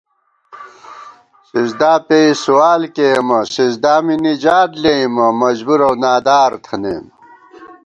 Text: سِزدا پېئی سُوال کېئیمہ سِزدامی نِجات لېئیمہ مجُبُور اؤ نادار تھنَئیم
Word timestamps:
سِزدا 1.49 1.93
پېئی 2.07 2.29
سُوال 2.43 2.81
کېئیمہ 2.95 3.39
سِزدامی 3.55 4.15
نِجات 4.23 4.71
لېئیمہ 4.81 5.25
مجُبُور 5.39 5.79
اؤ 5.87 5.93
نادار 6.03 6.51
تھنَئیم 6.63 7.05